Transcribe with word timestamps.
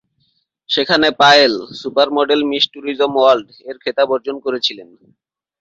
সেখানে 0.69 1.07
Payel 1.21 1.53
"super 1.79 2.07
model 2.17 2.39
miss 2.51 2.63
tourism 2.71 3.11
ওয়ার্ল্ড"-এর 3.17 3.77
খেতাব 3.83 4.07
অর্জন 4.15 4.35
করেছিলেন। 4.45 4.89